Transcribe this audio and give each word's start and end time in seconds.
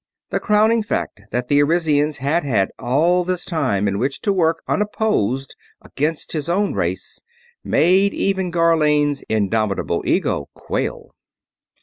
The 0.31 0.39
crowning 0.39 0.81
fact 0.81 1.19
that 1.29 1.47
the 1.47 1.61
Arisians 1.61 2.17
had 2.17 2.43
had 2.43 2.71
all 2.79 3.23
this 3.23 3.45
time 3.45 3.87
in 3.87 3.99
which 3.99 4.19
to 4.21 4.33
work 4.33 4.63
unopposed 4.67 5.55
against 5.79 6.31
his 6.31 6.49
own 6.49 6.73
race 6.73 7.21
made 7.63 8.11
even 8.11 8.49
Gharlane's 8.51 9.21
indomitable 9.29 10.01
ego 10.07 10.49
quail. 10.55 11.13